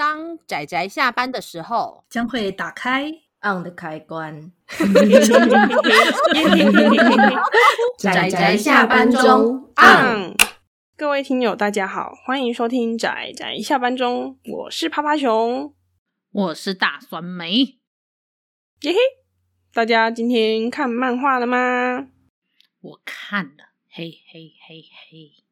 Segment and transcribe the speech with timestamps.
[0.00, 3.12] 当仔仔下班的时候，将会打开
[3.42, 4.50] on 的开关。
[7.98, 10.34] 仔仔下班中 on。
[10.96, 15.74] 各位听友，大家好，欢迎收听仔仔下班中，我是趴趴熊，
[16.32, 17.52] 我是大酸梅。
[17.60, 17.76] 耶
[18.80, 18.96] 嘿，
[19.74, 22.08] 大家今天看漫画了吗？
[22.80, 25.49] 我看了，嘿嘿嘿嘿。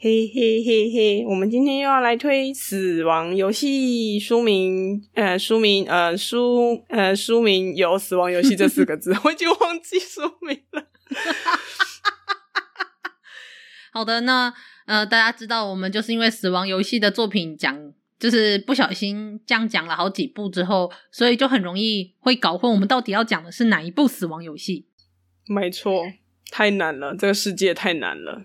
[0.00, 10.86] 嘿嘿嘿嘿，我们今天又要来推《死亡游戏》书名，呃，书名，呃，书，呃，书名有《死亡游戏》这四个字， 我已经忘记书名了。
[13.92, 14.54] 好的，那
[14.86, 24.86] 呃，大家知道我们就是因为《死亡游戏》的作品讲，就是不小心这样讲了好几部之后，所以就很容易会搞混，我们到底要讲的是哪一部《死亡游戏》？
[25.52, 26.04] 没错，
[26.52, 28.44] 太难了，这个世界太难了。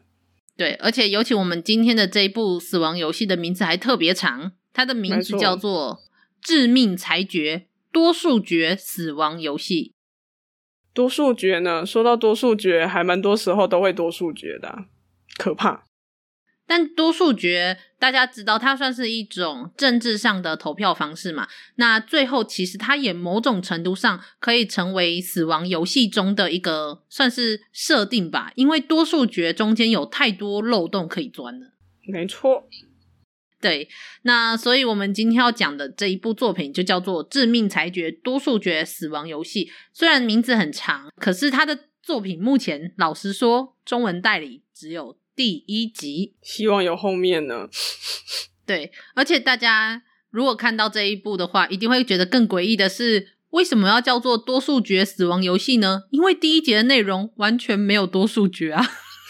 [0.55, 5.99] 对，而且尤其我们今天的这一部《死亡游戏》的名字还特别长，它的名字叫做
[6.45, 9.93] 《致命裁决：多数决死亡游戏》。
[10.93, 11.83] 多数决呢？
[11.83, 14.85] 说到多数决，还蛮多时候都会多数决的啊，
[15.37, 15.85] 可怕。
[16.65, 21.47] 但多数决，大家知道，它算是一种政治上的投票方式嘛？
[21.75, 31.73] 那最后其实它也某种程度上可以成为死亡游戏中的一个算是设定吧，因为多数决中间有太多漏洞可以钻了。
[32.07, 32.63] 没错，
[33.59, 33.89] 对。
[34.21, 39.65] 那所以我们今天要讲的这一部作品就叫做《致命裁决：多数决死亡游戏》。
[39.93, 45.17] 虽然名字很长，可是它的作品目前老实说，中文代理只有。
[45.35, 47.67] 第一集，希望有后面呢。
[48.65, 56.03] 对，而且大家如果看到这一部的话，一定会觉得更诡异的是，为什么要叫做多数决死亡游戏呢？
[56.11, 58.85] 因为第一集的内容完全没有多数决啊。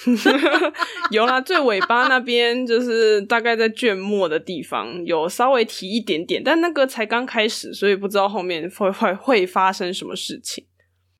[1.12, 10.66] 有啦，最尾巴那边就是大概在卷末的地方有稍微提一点点，但那个才刚开始，所以不知道后面会会会发生什么事情。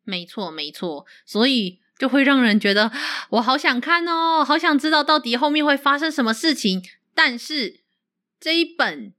[0.04, 1.80] 没错，没错，所以。
[1.98, 2.92] 就会让人觉得
[3.30, 6.82] 我好想看哦，好想知道到底后面会发生什么事情。
[7.14, 7.82] 但是
[8.40, 9.10] 这一本《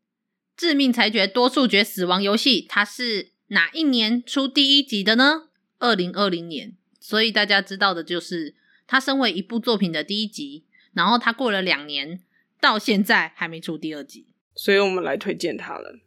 [0.56, 5.48] 致命裁决：多数决死亡游戏》，它是哪一年出第一集的呢？
[5.78, 6.74] 二零二零年。
[7.00, 8.54] 所以大家知道的就是，
[8.86, 10.64] 它身为一部作品的第一集，
[10.94, 12.20] 然后它过了两年，
[12.60, 14.26] 到现在还没出第二集。
[14.54, 15.98] 所以我们来推荐它了，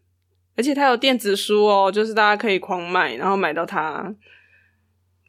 [0.56, 4.16] 而且它有电子书哦，就是大家可以狂买，然后买到它。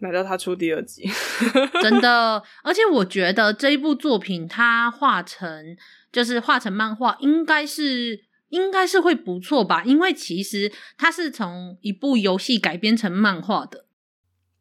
[0.00, 1.08] 买到他出第二集，
[1.82, 5.76] 真的，而且我觉得这一部作品它画成
[6.12, 9.82] 就是画成漫画，应该是应该是会不错吧？
[9.84, 13.86] 因为其实它是从一部游戏改编成漫画的，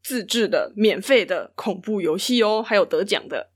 [0.02, 3.52] 自制的免费的恐怖游戏哦，还有得奖的。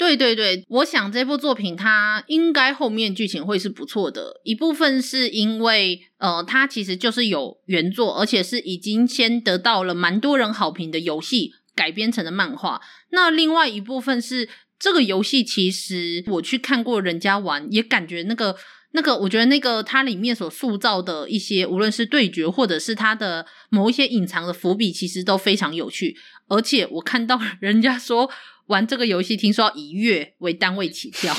[0.00, 4.40] 对对对，我想这部作品它应该后面剧情会是不错的。
[4.44, 12.80] 一部分是因为呃，它其实就是有原作，而且是已经先得到了蛮多人好评的游戏改编成的漫画。
[13.10, 18.56] 那另外一部分是这个游戏其实我去看过人家玩，也感觉那个
[18.92, 26.16] 那个，我觉得那个它里面所塑造的一些，无论是对决或者是它的某一些隐藏的伏笔，其实都非常有趣。
[26.48, 28.30] 而且我看到人家说。
[28.70, 31.34] 玩这个游戏，听说要以月为单位起跳，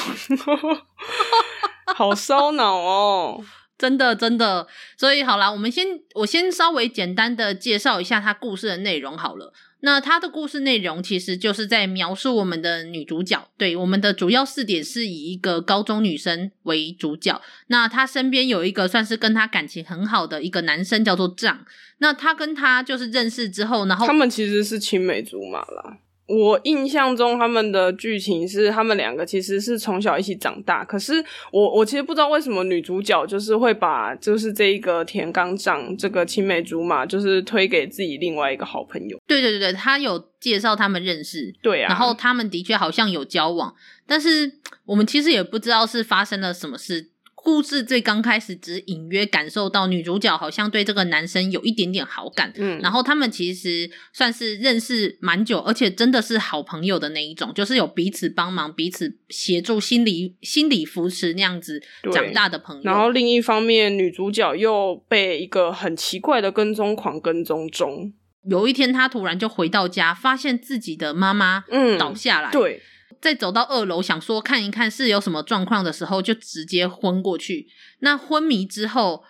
[1.96, 3.44] 好烧脑哦！
[3.80, 4.68] 真的真的。
[4.97, 9.53] 所以好啦，我们先我先稍微简单的介绍一下它故事的内容好了。
[9.84, 17.41] 那它的故事内容其实就是在描述我们的女主角，对，我们的主要视点是以一个高中女生为主角。
[17.68, 21.66] 那她身边有一个算是跟她感情很好的一个男生，叫做仗。
[21.97, 25.97] 那他跟她就是认识之后，然后他们其实是青梅竹马啦。
[26.31, 30.86] 我印象中，他们的剧情是他们两个其实是从小一起长大。
[30.86, 31.14] 可是
[31.52, 39.18] 我我其实不知道为什么女主角就是会把就是这一个田冈丈这个青梅竹马就是推给自己另外一个好朋友。
[39.28, 43.75] 对对对对，他有介绍他们认识，对啊，然后他们的确好像有交往，
[44.08, 44.53] 但是
[44.86, 47.09] 我们其实也不知道是发生了什么事。
[47.44, 61.82] 故事最刚开始只隐约感受到女主角好像对这个男生有一点点好感，嗯，然后他们其实算是认识蛮久，而且真的是好朋友的那一种，就是有彼此帮忙、彼此协助、心理心理扶持那样子
[62.14, 62.84] 长大的朋友。
[62.84, 68.14] 然后另一方面，女主角又被一个很奇怪的跟踪狂跟踪中。
[68.49, 72.82] 有一天，她突然就回到家，发现自己的妈妈嗯倒下来，嗯，对。
[73.19, 77.67] 在走到二楼，想说看一看是有什么状况的时候，就直接昏过去。
[77.99, 79.23] 那昏迷之后，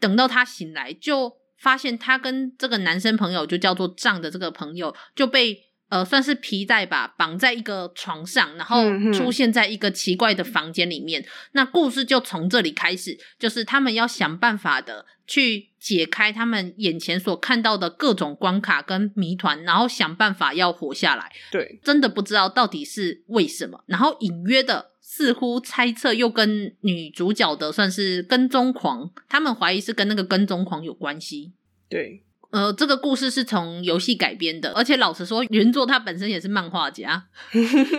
[0.00, 5.58] 等到他醒来，就发现他跟这个男生朋友，就叫做仗的这个朋友，就被
[5.90, 8.82] 呃，算是皮带吧，绑在一个床上，然后
[9.12, 11.20] 出现在一个奇怪的房间里面。
[11.20, 21.32] 嗯、那故事就从这里开始，就是他们要想办法的去解开他们眼前所看到的各种关卡跟谜团，然后想办法要活下来。
[21.50, 23.82] 对，真的不知道到底是为什么。
[23.86, 31.52] 然后隐约的，似乎猜测又跟女主角的算是跟踪狂，他们怀疑是跟那个跟踪狂有关系。
[31.88, 32.22] 对。
[32.50, 37.26] 呃，这个故事是从游戏改编的，而且老实说，原作他本身也是漫画家，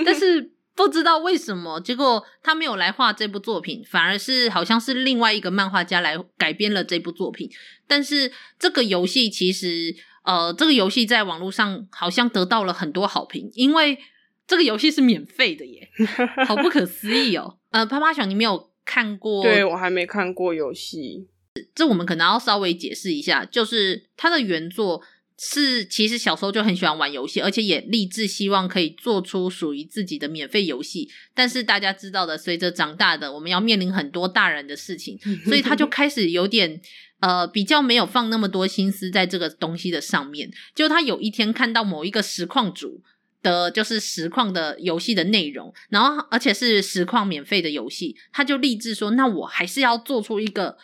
[0.06, 7.50] 但是不知道为什么，结果他没有来画这部作品，反而是好像是另外一个漫画家来改编了这部作品。
[7.88, 13.98] 但是这个游戏其实，呃，这个游戏在网络上好像得到了很多好评，因为
[14.46, 15.90] 这个游戏是免费的耶，
[16.46, 17.58] 好不可思议哦。
[17.72, 19.44] 呃，啪啪熊，你没有看过？
[19.44, 21.30] 对，我还没看过游戏。
[21.74, 25.02] 这我们可能要稍微解释一下，就是它的原作
[25.38, 31.10] 是其实小时候就很喜欢玩游戏，而且也立志希望可以做出属于自己的免费游戏。
[31.34, 36.80] 但是大家知道的，随着长大的我们要面临很多大人的事情，所以他就 开始有点
[37.20, 40.50] 呃比较没有放那么多心思在这个东西的上面。
[40.74, 43.04] 就他有一天看到某一个实况组
[43.44, 50.78] 的，就是实况的游戏的内容，然后而且是实况免费的游戏，他就立志说：“那我还是要做出一个。”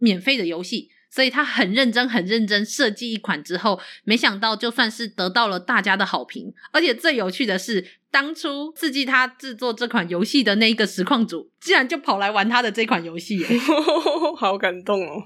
[0.00, 13.44] 免费的游戏，所以他很认真、很认真设计一款之后，没想到就算是得到了大家的好评，而且最有趣的是，当初刺激他制作这款游戏的那一个实况组，竟然就跑来玩他的这款游戏，
[14.38, 15.22] 好感动哦！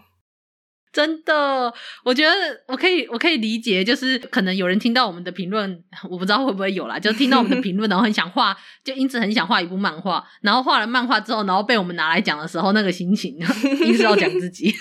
[0.93, 1.73] 真的，
[2.05, 2.35] 我觉得
[2.69, 13.39] 我可以，我可以理解，就是可能有人听到我们的评论，我不知道会不会有啦，就听到我们的评论，然后很想画，就因此很想画一部漫画，然后画了漫画之后，然后被我们拿来讲的时候，那个心情，
[13.87, 14.71] 硬是要讲自己。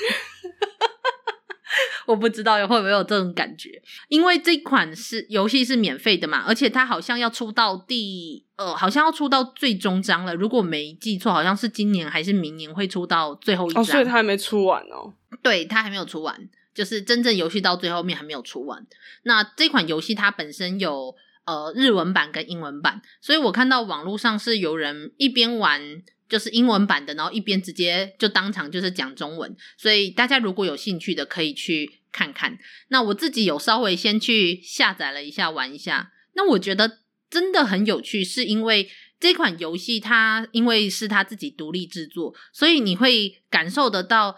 [2.06, 3.70] 我不知道会不会有这种感觉，
[4.08, 10.36] 因为这款是游戏是免费的嘛，而且它好像要出到第呃，好像要出到最终章了。
[10.36, 13.82] 如果没记错，好像是今年还是明年会出到最后一章。
[13.82, 15.14] 哦，所以它还没出完哦。
[15.42, 18.86] 对，它还没有出完，就是真正游戏到最后面还没有出完。
[19.24, 21.16] 那这款游戏它本身有
[21.46, 26.04] 呃日文版跟英文版，所以我看到网络上是有人一边玩。
[26.32, 32.58] 就是英文版的，然后一边直接就当场就是讲中文，所以大家如果有兴趣的可以去看看。
[32.88, 37.00] 那我自己有稍微先去下载了一下玩一下，那我觉得
[37.30, 38.90] 真的很有趣，是因为
[39.20, 44.38] 这款游戏它因为是它自己独立制作，所以你会感受得到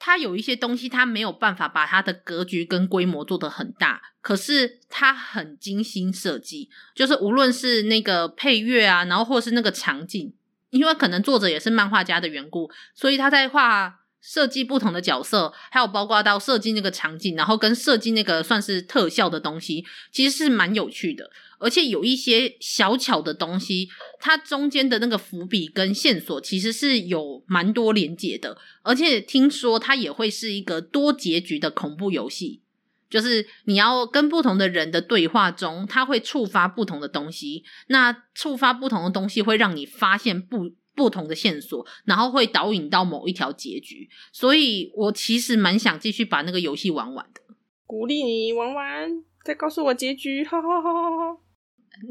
[0.00, 10.32] 它有一些东西它没有办法把它的格局跟规模做得很大，可是它很精心设计，就是无论是那个配乐啊，然后或是那个场景。
[10.70, 21.28] 因为可能作者也是漫画家的缘故，所以他在画设计不同的角色，还有包括到设计那个场景，然后跟设计那个算是特效的东西，其实是蛮有趣的。
[21.58, 23.88] 而且有一些小巧的东西，
[24.20, 28.56] 它中间的那个伏笔跟线索其实是有蛮多连结的。
[28.82, 32.60] 而且听说它也会是一个多结局的恐怖游戏。
[33.10, 37.64] 就是你要跟不同的人的对话中，它会触发不同的东西。
[37.88, 44.08] 那触发不同的东西，会让你发现不不同的线索，然后会导引到某一条结局。
[44.32, 47.40] 所以我其实蛮想继续把那个游戏玩完的。
[47.86, 49.10] 鼓励你玩完，
[49.44, 50.44] 再告诉我结局。
[50.44, 51.38] 哈哈哈哈哈。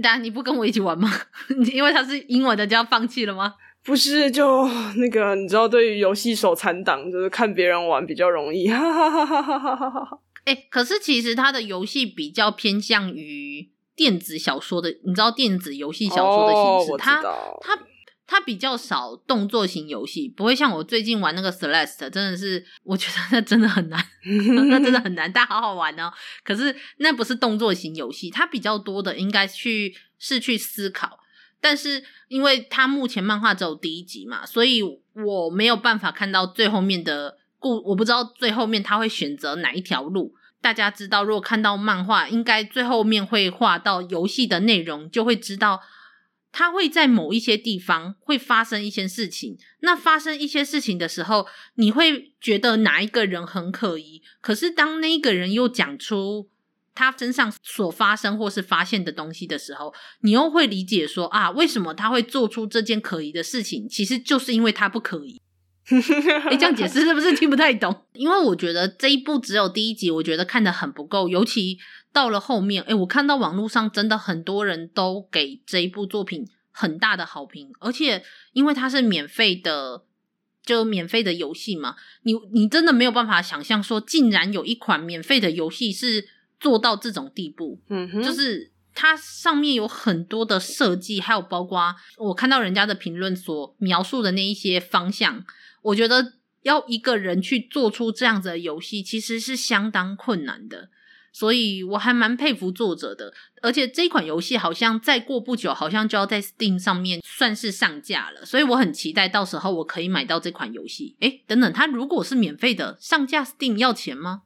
[0.03, 1.09] 但 你不跟我一起玩吗？
[1.73, 3.55] 因为它是英文的，就要放弃了吗？
[3.85, 4.67] 不是，就
[4.97, 8.67] 那个你知道，对于游戏手残党，就是看别人玩比较容易。
[8.67, 10.19] 哈哈哈哈哈哈哈哈。
[10.45, 17.21] 哎、欸，可是其实它的游戏比较偏向于电子小说的，你知道电子游戏小说的形式，哦、它
[17.61, 17.79] 它
[18.25, 23.99] 它比较少动作型游戏，不会像我最近玩那个 Celeste，真的是我觉得那真的很难，
[24.69, 26.11] 那真的很难，但好好玩哦。
[26.43, 31.19] 可是那不是动作型游戏，它比较多的应该去是去思考，
[31.59, 40.33] 但是因为它目前漫画只有第一集嘛，所以我没有办法看到最后面的故，我不知道最后面他会选择哪一条路。
[40.61, 45.79] 大家知道，如果看到漫画，应该最后面会画到游戏的内容，就会知道
[46.51, 49.57] 他会在某一些地方会发生一些事情。
[49.79, 54.21] 那发生一些事情的时候，你会觉得哪一个人很可疑。
[54.41, 56.49] 可是当那一个人又讲出
[56.93, 63.87] 他身上所发生或是发现的东西的时候，你又会理解说啊，为什么他会做出这件可疑的事情？
[63.87, 65.41] 其实就是因为他不可疑。
[66.49, 68.03] 哎，这样解释是不是听不太懂？
[68.13, 71.77] 因为我觉得这一部只有第一集，我觉得看得很不够，尤其
[72.11, 80.03] 到了后面，哎，我看到网络上真的很多人都给这一部作品很大的好评，而且因为它是免费的，
[80.63, 86.27] 就免费的游戏嘛，你你真的没有办法想象说，竟然有一款免费的游戏是
[86.59, 95.45] 做到这种地步，嗯哼，就是它上面有很多的设计，还有包括我看到人家的评论所描述的那一些方向，
[95.81, 96.33] 我觉得
[96.63, 100.89] 要一个人去做出这样子的游戏，其实是相当困难的。
[101.31, 103.31] 所以我还蛮佩服作者的，
[103.61, 111.15] 而且这款游戏好像再过不久，好像就要在 Steam 上面算是上架了，所以我很期待到时候我可以买到这款游戏。
[111.19, 114.41] 诶，等等，它如果是免费的，上架 Steam 要钱吗？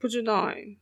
[0.00, 0.78] 不知道哎、欸。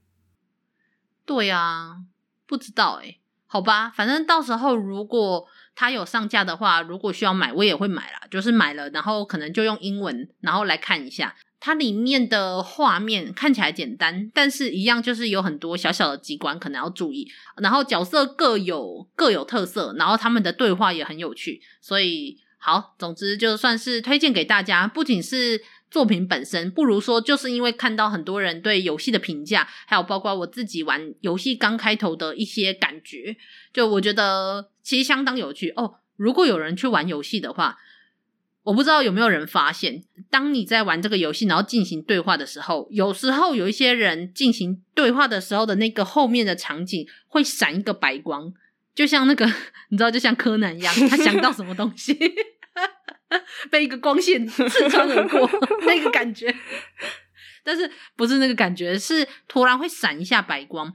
[1.27, 1.99] 对啊，
[2.47, 3.21] 不知道诶。
[3.47, 5.47] 好吧，反正到时候如果
[5.81, 8.21] 它有上架的话，如果需要买，我也会买啦。
[8.31, 11.35] 就是买了，然后可能就用英文，然后来看一下。
[11.59, 17.27] 它里面的画面看起来简单，但是一样就是有很多小小的机关可能要注意。
[17.63, 21.63] 然后角色各有各有特色，然后他们的对话也很有趣。
[21.81, 33.37] 所以好，总之就算是推荐给大家，不仅是作品本身，不如说就是因为看到很多人对游戏的评价，还有包括我自己玩游戏刚开头的一些感觉，
[33.73, 35.97] 就我觉得其实相当有趣哦。
[36.17, 37.79] 如果有人去玩游戏的话。
[38.65, 48.53] 我不知道有没有人发现，当你在玩这个游戏，然后进行对话的时候，有时候有一些人进行对话的时候的那个后面的场景会闪一个白光，
[48.95, 49.47] 就像那个
[49.89, 52.13] 你知道，就像柯南一样，他想到什么东西，
[53.71, 55.51] 被一个光线 刺穿而过，
[55.87, 56.55] 那个感觉。
[57.65, 60.93] 但是不是那个感觉，是突然会闪一下白光。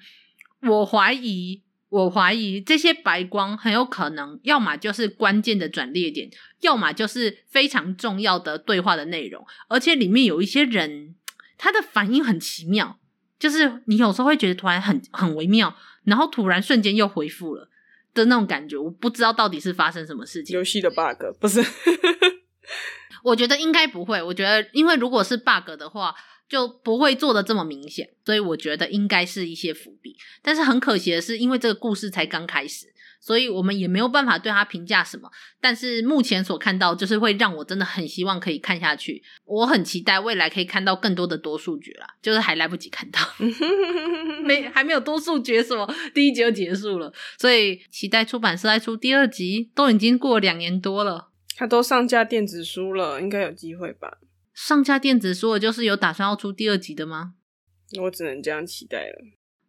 [0.61, 1.63] 我怀疑。
[1.89, 9.45] 我怀疑这些白光很有可能，要么就是关键的转捩点，要么就是非常重要的对话的内容。
[9.69, 11.15] 而且里面有一些人，
[11.57, 12.99] 他的反应很奇妙，
[13.39, 15.73] 就是你有时候会觉得突然很很微妙，
[16.03, 17.69] 然后突然瞬间又回复了
[18.15, 18.75] 的那种感觉。
[18.75, 20.57] 我不知道到底是发生什么事情。
[20.57, 21.63] 游戏的 bug 不是？
[23.23, 24.19] 我觉得应该不会。
[24.23, 26.15] 我觉得，因为如果是 bug 的话。
[26.47, 30.15] 就不会做的这么明显，所以我觉得应该是一些伏笔。
[30.43, 32.85] 但是很可惜的是，因为这个故事才刚开始，
[33.25, 35.27] 所以我们也没有办法对他评价什么。
[35.59, 39.23] 但是目前所看到，就是会让我真的很希望可以看下去。
[39.45, 43.19] 我很期待未来可以看到更多的多数决啦，就是还来不及看到，
[44.45, 47.11] 没还没有多数决什么，第一集就结束了。
[47.39, 54.19] 所以期待出版社来出第二集，都已经过了两年多了，他都上架电子书了，应该有机会吧。
[54.53, 57.33] 上架电子书的就是有打算要出第二集的吗？
[58.03, 59.15] 我只能这样期待了。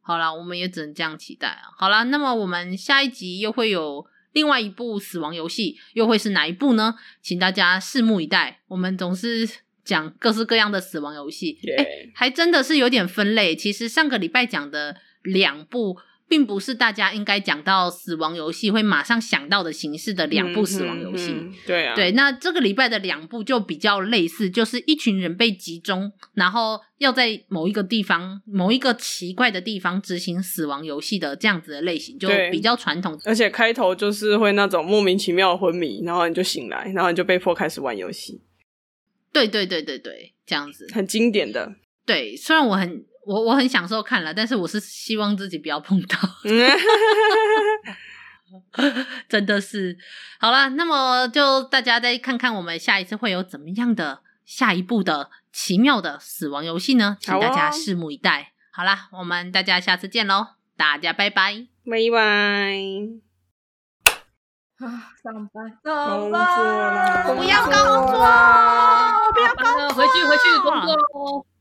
[0.07, 1.63] 好啦，我们也只能这样期待啊。
[1.77, 6.95] 好啦，那么我们下一集又会有另外一部死亡游戏，又会是哪一部呢？
[7.21, 8.61] 请大家拭目以待。
[8.69, 9.49] 我们总是
[9.85, 13.57] 讲各式各样的死亡游戏，哎 Yeah.、欸，还真的是有点分类。
[13.57, 15.99] 其实上个礼拜讲的两部。
[16.29, 21.31] 并不是大家应该讲到死亡游戏会马上想到的形式的两部死亡游戏。
[21.31, 33.17] 嗯嗯嗯，对啊，对，那这个礼拜的两部就比较类似，就是一群人被集中，然后要在某一个地方、某一个奇怪的地方执行死亡游戏的这样子的类型，就比较传统。
[33.25, 38.43] 而且开头就是会那种莫名其妙的昏迷，然后你就醒来，然后你就被迫开始玩游戏。
[39.33, 41.77] 对对对对对，这样子很经典的。
[42.05, 43.05] 对，虽然我很。
[43.27, 46.17] 我我很享受看了，但是我是希望自己不要碰到，
[49.29, 49.99] 真的是。
[50.39, 57.19] 好了，那么就大家再看看我们下一次会有怎么样的下一步的奇妙的死亡游戏呢？
[57.21, 58.53] 请大家拭目以待。
[58.73, 62.79] 好啦，我们大家下次见喽，大家拜拜，拜拜。
[64.77, 66.39] 啊，上班，上班，工作
[66.93, 67.81] 啦，不要工作，
[69.33, 71.47] 不要工作，回去回去工作喽。